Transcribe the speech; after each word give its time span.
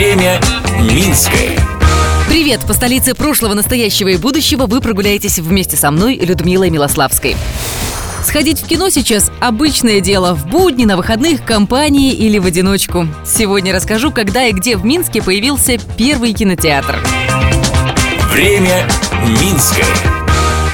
Время 0.00 0.40
Минское. 0.80 1.58
Привет! 2.26 2.62
По 2.66 2.72
столице 2.72 3.14
прошлого, 3.14 3.52
настоящего 3.52 4.08
и 4.08 4.16
будущего 4.16 4.64
вы 4.64 4.80
прогуляетесь 4.80 5.38
вместе 5.38 5.76
со 5.76 5.90
мной, 5.90 6.16
Людмилой 6.16 6.70
Милославской. 6.70 7.36
Сходить 8.24 8.62
в 8.62 8.66
кино 8.66 8.88
сейчас– 8.88 9.30
обычное 9.40 10.00
дело. 10.00 10.32
В 10.32 10.46
будни, 10.46 10.86
на 10.86 10.96
выходных, 10.96 11.44
компании 11.44 12.14
или 12.14 12.38
в 12.38 12.46
одиночку. 12.46 13.08
Сегодня 13.26 13.74
расскажу, 13.74 14.10
когда 14.10 14.46
и 14.46 14.52
где 14.52 14.78
в 14.78 14.86
Минске 14.86 15.20
появился 15.20 15.76
первый 15.98 16.32
кинотеатр. 16.32 16.98
Время 18.32 18.88
Минское. 19.26 19.84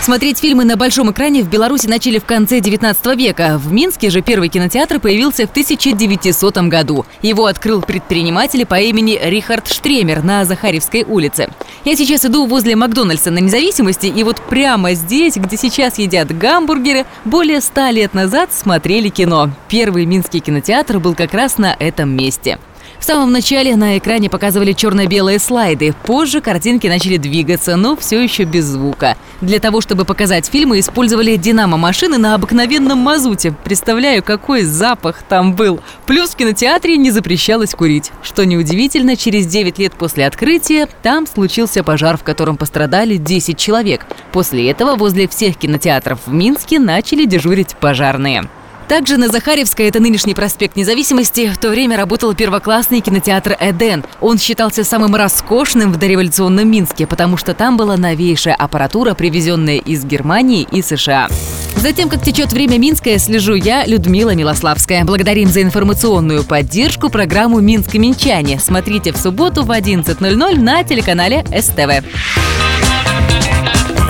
Смотреть 0.07 0.39
фильмы 0.39 0.65
на 0.65 0.77
большом 0.77 1.11
экране 1.11 1.43
в 1.43 1.51
Беларуси 1.51 1.89
начали 1.89 2.21
в 2.21 2.25
конце 2.25 2.61
19 2.61 3.07
века. 3.17 3.59
В 3.59 3.73
Минске 3.73 4.09
же 4.09 4.21
первый 4.23 4.49
кинотеатр 4.49 5.01
появился 5.01 5.49
в 5.49 5.51
1900 5.51 6.59
году. 6.69 7.05
Его 7.23 7.47
открыл 7.47 7.83
предприниматель 7.83 8.65
по 8.67 8.79
имени 8.79 9.19
Рихард 9.21 9.67
Штремер 9.67 10.23
на 10.23 10.45
Захаревской 10.45 11.03
улице. 11.03 11.49
Я 11.85 11.97
сейчас 11.97 12.25
иду 12.25 12.47
возле 12.47 12.77
Макдональдса 12.77 13.33
на 13.33 13.41
независимости, 13.41 14.07
и 14.07 14.23
вот 14.23 14.41
прямо 14.43 14.95
здесь, 14.95 15.35
где 15.35 15.57
сейчас 15.57 15.99
едят 15.99 16.29
гамбургеры, 16.29 17.05
более 17.25 17.61
ста 17.61 17.91
лет 17.91 18.15
назад 18.15 18.51
смотрели 18.55 19.09
кино. 19.09 19.51
Первый 19.69 20.07
минский 20.07 20.39
кинотеатр 20.39 21.01
был 21.01 21.17
как 21.17 21.35
раз 21.35 21.59
на 21.59 21.75
этом 21.77 22.11
месте. 22.11 22.61
В 22.99 23.05
самом 23.05 23.33
начале 23.33 23.77
на 23.77 23.99
экране 23.99 24.29
показывали 24.29 24.73
черно-белые 24.73 25.39
слайды. 25.39 25.95
Позже 26.05 26.41
картинки 26.41 26.87
начали 26.87 27.17
двигаться, 27.17 27.77
но 27.77 27.97
все 27.97 28.21
еще 28.21 28.45
без 28.45 28.65
звука. 28.65 29.17
Для 29.41 29.59
того, 29.61 29.81
чтобы 29.81 30.05
показать 30.05 30.47
фильмы, 30.47 30.81
использовали 30.81 31.37
динамо-машины 31.37 32.19
на 32.19 32.35
обыкновенном 32.35 32.99
мазуте. 32.99 33.55
Представляю, 33.65 34.23
какой 34.23 34.63
запах 34.63 35.23
там 35.29 35.55
был. 35.55 35.81
Плюс 36.07 36.31
в 36.31 36.37
кинотеатре 36.37 36.97
не 36.97 37.11
запрещалось 37.11 37.75
курить. 37.75 38.13
Что 38.23 38.45
неудивительно, 38.45 39.17
через 39.17 39.47
9 39.47 39.79
лет 39.79 39.93
после 39.93 40.27
открытия 40.27 40.89
там 41.03 41.27
случился 41.27 41.85
пожар, 41.85 42.17
в 42.17 42.25
котором 42.25 42.57
пострадали 42.57 43.17
10 43.17 43.59
человек. 43.59 44.07
После 44.33 44.71
этого 44.71 44.97
возле 44.97 45.29
всех 45.29 45.57
кинотеатров 45.57 46.21
в 46.27 46.33
Минске 46.33 46.79
начали 46.79 47.25
дежурить 47.25 47.77
пожарные. 47.77 48.49
Также 48.89 49.17
на 49.17 49.29
Захаревской, 49.29 49.89
это 49.89 49.99
нынешний 49.99 50.35
проспект 50.35 50.77
Независимости, 50.77 51.51
в 51.53 51.59
то 51.59 51.71
время 51.71 51.97
работал 51.97 52.35
первоклассный 52.35 53.01
кинотеатр 53.01 53.57
«Эден». 53.59 54.05
Он 54.21 54.39
считался 54.39 54.85
самым 54.85 55.17
роскошным 55.17 55.93
в 55.93 55.99
дореволюционном 55.99 56.71
Минске, 56.71 57.07
потому 57.07 57.37
что 57.37 57.53
там 57.53 57.77
была 57.77 57.97
новейшая 57.97 58.55
аппаратура, 58.55 59.15
привезенная 59.15 59.79
из 59.79 60.05
Германии 60.05 60.69
и 60.71 60.83
США. 60.83 61.29
Затем, 61.77 62.09
как 62.09 62.23
течет 62.23 62.53
время 62.53 62.79
Минское, 62.79 63.19
слежу 63.19 63.55
я, 63.55 63.85
Людмила 63.87 64.35
Милославская. 64.35 65.05
Благодарим 65.05 65.49
за 65.49 65.63
информационную 65.63 66.45
поддержку 66.45 67.11
программу 67.11 67.61
«Минск 67.61 67.95
Минчане». 67.95 68.61
Смотрите 68.61 69.13
в 69.13 69.17
субботу 69.17 69.65
в 69.65 69.71
11.00 69.71 70.61
на 70.61 70.85
телеканале 70.85 71.45
СТВ. 71.47 72.05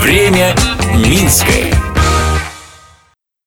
Время 0.03 0.55
Минское. 0.95 1.66